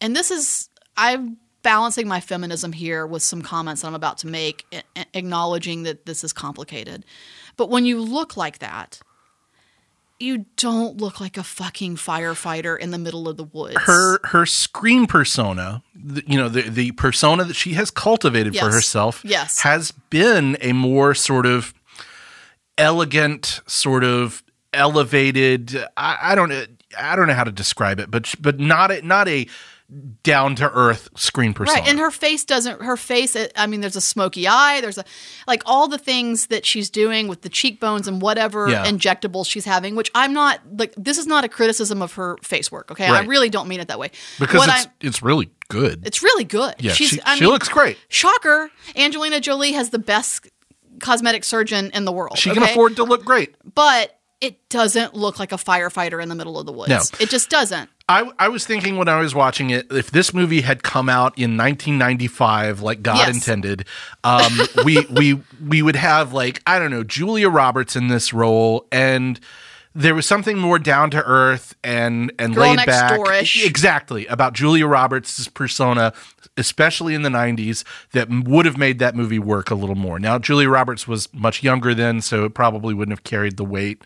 [0.00, 4.26] and this is I'm balancing my feminism here with some comments that I'm about to
[4.26, 7.04] make, a- a- acknowledging that this is complicated.
[7.56, 9.00] But when you look like that,
[10.20, 13.76] you don't look like a fucking firefighter in the middle of the woods.
[13.82, 18.70] Her her screen persona, the, you know, the the persona that she has cultivated for
[18.70, 19.60] herself, Yes.
[19.60, 21.72] has been a more sort of
[22.76, 25.76] elegant, sort of elevated.
[25.96, 26.52] I, I don't
[26.98, 29.46] I don't know how to describe it, but but not a, not a
[30.22, 31.80] down to earth screen persona.
[31.80, 32.82] Right, and her face doesn't.
[32.82, 33.36] Her face.
[33.56, 34.80] I mean, there's a smoky eye.
[34.82, 35.04] There's a
[35.46, 38.84] like all the things that she's doing with the cheekbones and whatever Yeah.
[38.86, 39.94] injectables she's having.
[39.96, 40.92] Which I'm not like.
[40.96, 42.90] This is not a criticism of her face work.
[42.90, 44.10] Okay, I really don't mean it that way.
[44.38, 46.06] because What it's I- it's really good.
[46.06, 46.74] it's really good.
[46.78, 47.96] yeah, she's, she, I she mean, looks great.
[48.08, 48.70] Shocker!
[48.94, 50.48] Angelina Jolie has the best
[51.00, 52.36] cosmetic surgeon in the world.
[52.38, 53.54] She can afford to look great.
[53.74, 56.88] but it doesn't look like a firefighter in the middle of the woods.
[56.90, 57.00] No.
[57.20, 57.90] It just doesn't.
[58.08, 61.36] I, I was thinking when I was watching it, if this movie had come out
[61.36, 63.34] in 1995, like God Yes.
[63.34, 63.84] intended,
[64.24, 64.52] um,
[64.84, 69.38] we we we would have like I don't know Julia Roberts in this role, and
[69.98, 73.66] there was something more down to earth and and Girl laid back, door-ish.
[73.66, 76.12] exactly about Julia Roberts' persona,
[76.56, 77.82] especially in the 90s,
[78.12, 80.20] that would have made that movie work a little more.
[80.20, 84.02] Now Julia Roberts was much younger then, so it probably wouldn't have carried the weight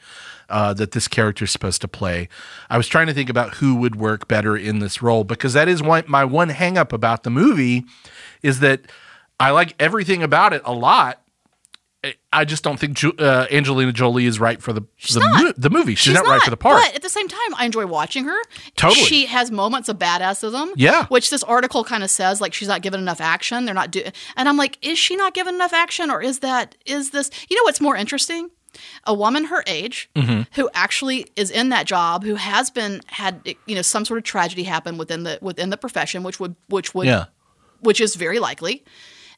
[0.49, 2.29] uh, that this character is supposed to play.
[2.71, 5.69] I was trying to think about who would work better in this role because that
[5.69, 7.85] is one my one hang up about the movie
[8.43, 8.81] is that
[9.39, 11.22] I like everything about it a lot.
[12.05, 14.81] I- I just don't think uh, Angelina Jolie is right for the
[15.13, 15.45] the, not.
[15.45, 15.95] mo- the movie.
[15.95, 16.83] She's, not, right for the part.
[16.83, 18.37] But at the same time, I enjoy watching her.
[18.75, 19.05] Totally.
[19.05, 20.73] She has moments of badassism.
[20.77, 21.07] Yeah.
[21.07, 23.65] Which this article kind of says, like she's not given enough action.
[23.67, 26.77] They're not doing, and I'm like, is she not given enough action, or is that
[26.87, 27.31] is this?
[27.49, 28.51] You know what's more interesting?
[29.05, 30.43] A woman her age Mm-hmm.
[30.55, 34.25] who actually is in that job, who has been had you know some sort of
[34.25, 37.27] tragedy happen within the within the profession, which would which would yeah.
[37.81, 38.83] which is very likely,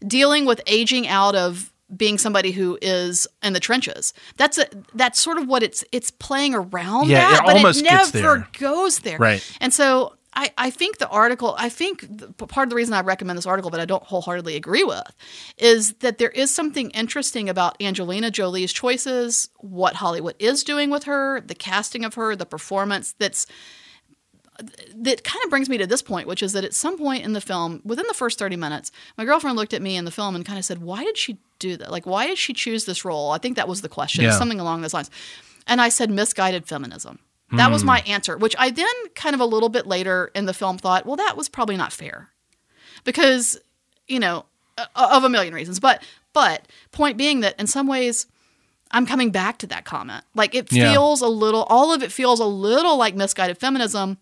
[0.07, 4.14] dealing with aging out of being somebody who is in the trenches.
[4.37, 7.81] That's a, that's sort of what it's it's playing around Yeah, that, it but almost
[7.81, 8.49] it never there.
[8.59, 9.18] goes there.
[9.18, 9.57] Right.
[9.61, 13.03] And so I, I think the article, I think the, part of the reason I
[13.03, 15.14] recommend this article, but I don't wholeheartedly agree with,
[15.59, 21.05] is that there is something interesting about Angelina Jolie's choices, what Hollywood is doing with
[21.05, 23.47] her, the casting of her, the performance that's
[24.97, 27.33] that kind of brings me to this point, which is that at some point in
[27.33, 30.37] the film, within the first 30 minutes, my girlfriend looked at me in the film
[30.37, 31.90] and kind of said, Why did she do that?
[31.90, 33.33] Like, why did she choose this role?
[33.33, 34.38] I think that was the question, Yeah.
[34.38, 35.11] something along those lines.
[35.67, 37.19] And I said, Misguided feminism.
[37.53, 37.88] That was hmm.
[37.88, 41.07] my answer, which I then kind of a little bit later in the film thought,
[41.07, 42.31] well, that was probably not fair.
[43.05, 43.61] Because,
[44.09, 44.47] you know,
[44.97, 45.81] of a million reasons.
[45.81, 48.27] But but point being that in some ways
[48.90, 50.25] I'm coming back to that comment.
[50.35, 50.92] Like it Yeah.
[50.92, 54.18] feels a little all of it feels a little like misguided feminism.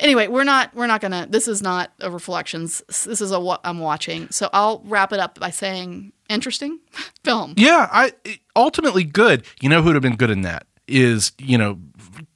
[0.00, 2.82] Anyway, we're not we're not gonna this is not a reflections.
[2.88, 4.28] This is a what I'm watching.
[4.30, 6.78] So I'll wrap it up by saying interesting
[7.24, 7.54] film.
[7.56, 8.12] Yeah, I
[8.54, 9.44] ultimately good.
[9.60, 11.78] You know who would have been good in that is you know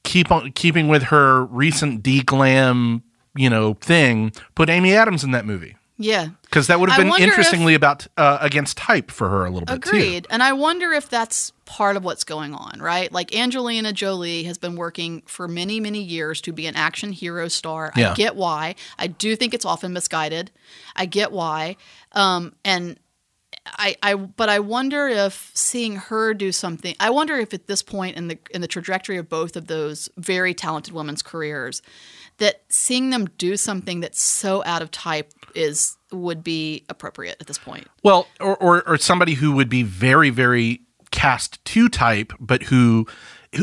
[0.05, 3.03] keep on keeping with her recent deglam
[3.37, 4.33] you know thing.
[4.55, 6.29] Put Amy Adams in that movie Yeah.
[6.43, 9.51] because that would have been wonder if- interestingly about uh, against type for her a
[9.51, 9.89] little bit too.
[9.91, 10.27] Agreed.
[10.31, 13.11] And I wonder if that's part of what's going on, right?
[13.13, 17.49] Like Angelina Jolie has been working for many, many years to be an action hero
[17.49, 17.93] star.
[17.97, 18.13] Yeah.
[18.13, 18.75] I get why.
[18.99, 20.51] I do think it's often misguided.
[20.97, 21.77] I get why.
[22.13, 22.99] Um, and
[23.65, 26.97] I, I, but I wonder if seeing her do something.
[26.99, 30.09] I wonder if at this point in the in the trajectory of both of those
[30.17, 31.81] very talented women's careers,
[32.43, 37.47] that seeing them do something that's so out of type is would be appropriate at
[37.47, 37.87] this point.
[38.03, 43.07] Well, or, or or somebody who would be very very cast to type, but who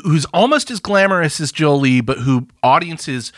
[0.03, 3.33] who's almost as glamorous as Jolie, but who audiences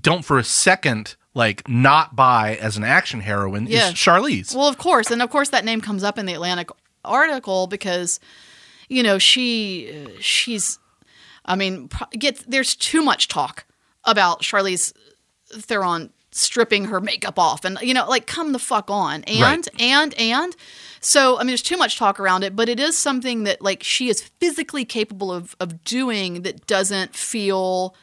[0.00, 3.88] don't for a second like not buy as an action heroine Yeah.
[3.88, 4.54] is Charlize.
[4.54, 6.68] Well, of course, and of course that name comes up in the Atlantic
[7.04, 8.20] article because
[8.88, 10.78] you know she uh, she's
[11.44, 13.64] I mean get there's too much talk
[14.04, 14.92] about Charlize
[15.50, 19.80] Theron stripping her makeup off and you know like come the fuck on and Right.
[19.80, 20.54] and and
[21.00, 23.82] so I mean there's too much talk around it but it is something that like
[23.82, 27.94] she is physically capable of of doing that doesn't feel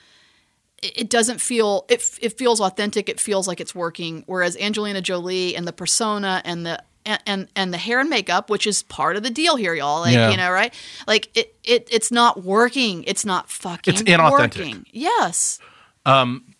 [0.82, 5.56] it doesn't feel it, it feels authentic it feels like it's working whereas angelina jolie
[5.56, 9.16] and the persona and the and, and and the hair and makeup which is part
[9.16, 10.32] of the deal here y'all like Yeah.
[10.32, 10.74] you know right
[11.08, 14.32] like it, it it's not working it's not fucking It's inauthentic.
[14.58, 15.60] working yes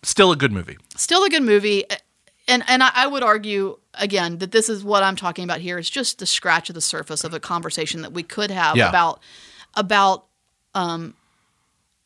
[0.02, 0.76] Still a good movie.
[0.96, 1.84] still a good movie
[2.48, 5.78] and and I, I would argue again that this is what i'm talking about here
[5.78, 8.88] is just the scratch of the surface of a conversation that we could have Yeah.
[8.88, 9.20] about
[9.74, 10.26] about
[10.74, 11.14] um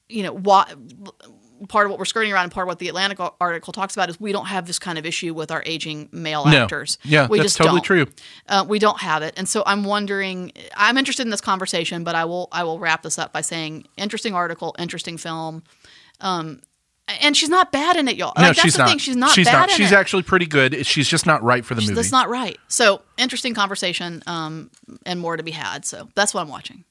[0.09, 0.73] you know what
[1.69, 4.09] part of what we're skirting around and part of what the atlantic article talks about
[4.09, 6.63] is we don't have this kind of issue with our aging male No.
[6.63, 7.85] actors Yeah, we that's just totally don't.
[7.85, 8.07] true.
[8.49, 12.15] uh, we don't have it and so i'm wondering i'm interested in this conversation but
[12.15, 15.63] i will i will wrap this up by saying interesting article interesting film
[16.23, 16.61] um
[17.21, 18.33] and she's not bad in it, y'all.
[18.37, 18.89] No, like, that's she's the not.
[18.89, 18.99] thing.
[18.99, 19.71] She's not She's bad not.
[19.71, 19.97] in She's it.
[19.97, 20.87] actually pretty good.
[20.87, 21.95] She's just not right for the movie.
[21.95, 22.59] That's not right.
[22.69, 24.71] So interesting conversation, um,
[25.07, 25.85] and more to be had.
[25.85, 26.85] So that's what I'm watching.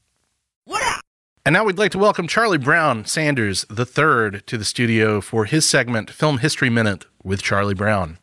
[1.45, 5.45] And now we'd like to welcome Charlie Brown Sanders the third to the studio for
[5.45, 8.19] his segment Film History Minute with Charlie Brown.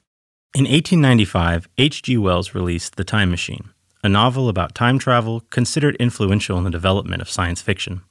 [0.55, 2.17] In 1895, H.G.
[2.19, 3.71] Wells released The Time Machine,
[4.05, 8.03] a novel about time travel considered influential in the development of science fiction.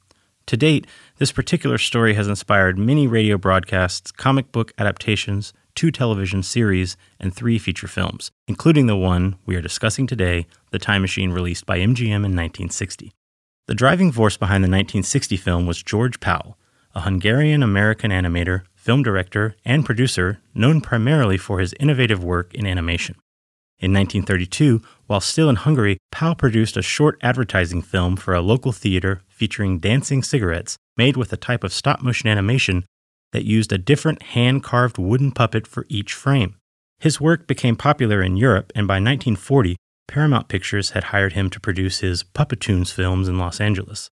[0.46, 0.86] To date,
[1.18, 7.34] this particular story has inspired many radio broadcasts, comic book adaptations, two television series, and
[7.34, 11.78] three feature films, including the one we are discussing today, The Time Machine, released by
[11.78, 13.12] MGM in 1960.
[13.66, 16.56] The driving force behind the 1960 film was George Pal,
[16.94, 22.66] a Hungarian American animator, film director, and producer known primarily for his innovative work in
[22.66, 23.16] animation.
[23.78, 28.72] In 1932, while still in Hungary, Pal produced a short advertising film for a local
[28.72, 32.86] theater featuring dancing cigarettes made with a type of stop motion animation
[33.32, 36.56] that used a different hand carved wooden puppet for each frame.
[37.00, 39.76] His work became popular in Europe, and by 1940,
[40.08, 44.08] Paramount Pictures had hired him to produce his Puppetoons films in Los Angeles.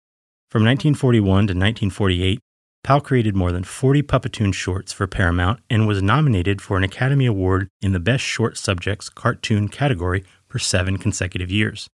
[0.50, 2.40] From 1941 to 1948,
[2.84, 7.28] Pal created more than 40 Puppetoon shorts for Paramount and was nominated for an Academy
[7.28, 11.88] Award in the Best Short Subjects Cartoon category for seven consecutive years.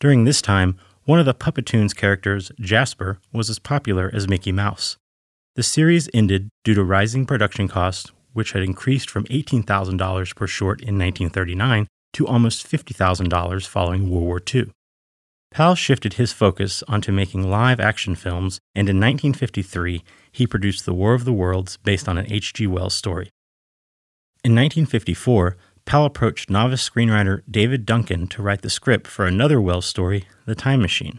[0.00, 4.96] During this time, one of the Puppetoons characters, Jasper, was as popular as Mickey Mouse.
[5.54, 10.80] The series ended due to rising production costs, which had increased from $18,000 per short
[10.80, 14.70] in 1939 to almost $50,000 following World War II.
[15.52, 20.94] Pal shifted his focus onto making live action films, and in 1953, he produced The
[20.94, 22.66] War of the Worlds based on an H.G.
[22.66, 23.28] Wells story.
[24.42, 29.84] In 1954, Pal approached novice screenwriter David Duncan to write the script for another Wells
[29.84, 31.18] story, The Time Machine.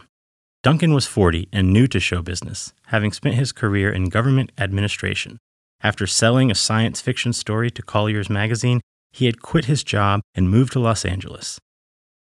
[0.64, 5.38] Duncan was 40 and new to show business, having spent his career in government administration.
[5.80, 8.80] After selling a science fiction story to Collier's magazine,
[9.12, 11.60] he had quit his job and moved to Los Angeles.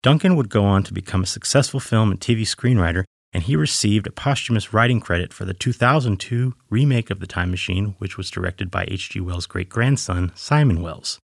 [0.03, 4.07] Duncan would go on to become a successful film and TV screenwriter, and he received
[4.07, 8.71] a posthumous writing credit for the 2002 remake of The Time Machine, which was directed
[8.71, 9.21] by H.G.
[9.21, 11.19] Wells' great grandson, Simon Wells.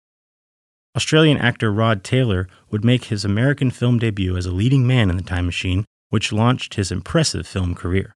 [0.95, 5.17] Australian actor Rod Taylor would make his American film debut as a leading man in
[5.17, 8.13] The Time Machine, which launched his impressive film career.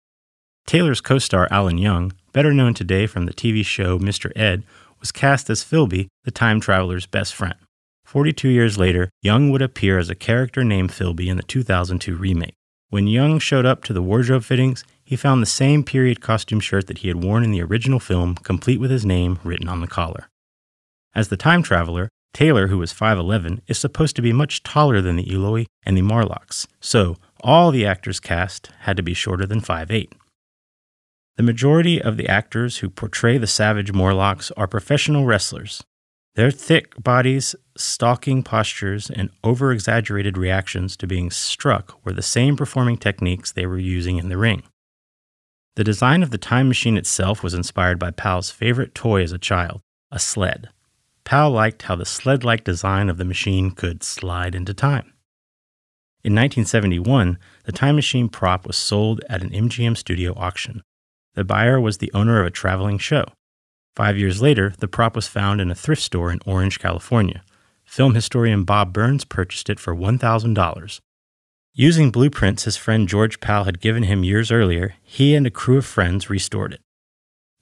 [0.65, 4.31] Taylor's co star Alan Young, better known today from the TV show Mr.
[4.35, 4.63] Ed,
[4.99, 7.55] was cast as Filby, the time traveler's best friend.
[8.07, 12.53] 42 years later, Young would appear as a character named Filby in the 2002 remake.
[12.89, 16.87] When Young showed up to the wardrobe fittings, he found the same period costume shirt
[16.87, 19.87] that he had worn in the original film, complete with his name written on the
[19.87, 20.29] collar.
[21.13, 25.17] As the time traveler, Taylor, who was 5'11, is supposed to be much taller than
[25.17, 29.59] the Eloi and the Morlocks, so all the actors cast had to be shorter than
[29.59, 30.13] 5'8.
[31.35, 35.83] The majority of the actors who portray the savage Morlocks are professional wrestlers.
[36.37, 42.55] Their thick bodies, stalking postures, and over exaggerated reactions to being struck were the same
[42.55, 44.61] performing techniques they were using in the ring.
[45.77, 49.39] The design of the time machine itself was inspired by Pal's favorite toy as a
[49.39, 50.69] child, a sled.
[51.25, 55.13] Pal liked how the sled like design of the machine could slide into time.
[56.23, 60.83] In 1971, the time machine prop was sold at an MGM studio auction.
[61.33, 63.25] The buyer was the owner of a traveling show.
[63.97, 67.41] Five years later, the prop was found in a thrift store in Orange, California.
[67.83, 70.99] Film historian Bob Burns purchased it for $1,000.
[71.73, 75.79] Using blueprints his friend George Pal had given him years earlier, he and a crew
[75.79, 76.81] of friends restored it.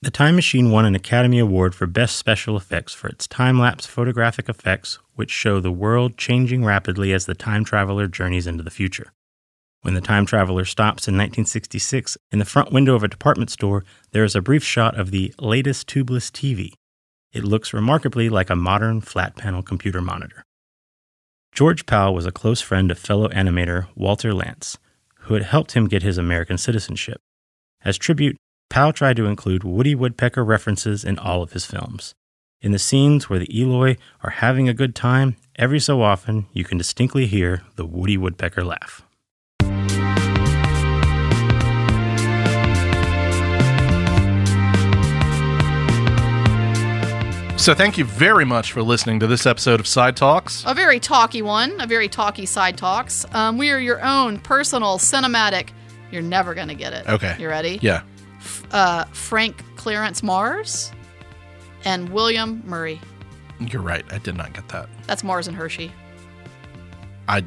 [0.01, 3.85] The Time Machine won an Academy Award for Best Special Effects for its time lapse
[3.85, 8.69] photographic effects, which show the world changing rapidly as the time traveler journeys into the
[8.69, 9.13] future.
[9.85, 13.83] When the time traveler stops in 1966 in the front window of a department store,
[14.13, 16.71] there is a brief shot of the latest tubeless TV.
[17.33, 20.43] It looks remarkably like a modern flat panel computer monitor.
[21.53, 24.79] George Pal was a close friend of fellow animator Walter Lantz,
[25.19, 27.21] who had helped him get his American citizenship.
[27.83, 28.37] As tribute,
[28.71, 32.15] Pal tried to include Woody Woodpecker references in all of his films.
[32.59, 36.63] In the scenes where the Eloi are having a good time, every so often you
[36.63, 39.05] can distinctly hear the Woody Woodpecker laugh.
[47.57, 50.63] So thank you very much for listening to this episode of Side Talks.
[50.67, 53.25] A very talky one, a very talky side talks.
[53.33, 55.69] Um, we are your own personal cinematic.
[56.11, 57.07] You're never going to get it.
[57.07, 57.35] Okay.
[57.39, 57.79] You ready?
[57.81, 58.03] Yeah.
[58.71, 60.91] Uh, Frank Clarence Mars
[61.85, 62.99] and William Murrie.
[63.59, 64.05] You're right.
[64.11, 64.87] I did not get that.
[65.07, 65.91] That's Mars and Hershey.
[67.27, 67.43] I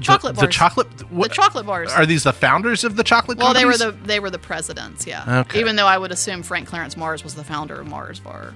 [0.00, 0.54] Chocolate the, the bars.
[0.54, 1.92] chocolate what, the chocolate bars.
[1.92, 5.06] Are these the founders of the chocolate well, they were the they were the presidents,
[5.06, 5.40] yeah.
[5.40, 5.60] Okay.
[5.60, 8.54] Even though I would assume Frank Clarence Mars was the founder of Mars Bar.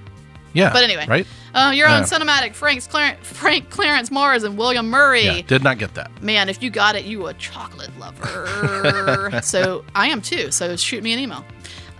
[0.53, 0.71] Yeah.
[0.73, 1.05] But anyway.
[1.07, 1.27] Right?
[1.53, 2.03] Uh, your own Yeah.
[2.05, 5.23] cinematic Frank's Clar- Frank Clarence Mars and William Murrie.
[5.37, 5.41] Yeah.
[5.41, 6.21] Did not get that.
[6.21, 9.39] Man, if you got it, you a chocolate lover.
[9.43, 10.51] so I am too.
[10.51, 11.45] So shoot me an email.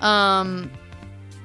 [0.01, 0.71] Um,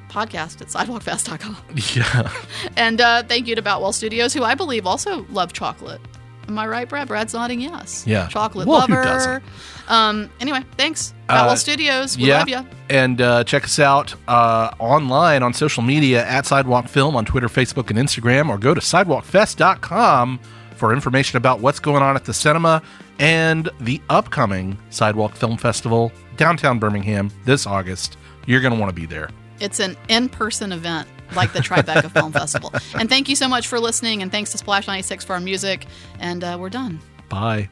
[0.08, 1.56] podcast at sidewalkfest.com.
[1.94, 2.30] Yeah.
[2.76, 6.00] And uh, thank you to Boutwell Studios, who I believe also love chocolate.
[6.48, 7.08] Am I right, Brad?
[7.08, 8.04] Brad's nodding yes.
[8.06, 8.28] Yeah.
[8.28, 9.42] Chocolate Well, lover.
[9.88, 11.14] Um, anyway, thanks.
[11.26, 12.16] Boutwell Uh, Studios.
[12.16, 12.38] We yeah.
[12.38, 12.66] love you.
[12.90, 17.48] And uh, check us out uh, online on social media at Sidewalk Film on Twitter,
[17.48, 20.40] Facebook, and Instagram, or go to sidewalkfest.com
[20.76, 22.82] for information about what's going on at the cinema
[23.18, 28.16] and the upcoming Sidewalk Film Festival downtown Birmingham this August.
[28.46, 29.30] You're going to want to be there.
[29.60, 32.72] It's an in person event like the Tribeca Film Festival.
[32.98, 34.22] And thank you so much for listening.
[34.22, 35.86] And thanks to Splash 96 for our music.
[36.18, 37.00] And uh, we're done.
[37.28, 37.68] Bye.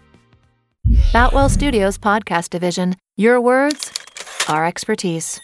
[1.13, 2.97] Boutwell Studios Podcast Division.
[3.17, 3.93] Your words,
[4.49, 5.41] our expertise.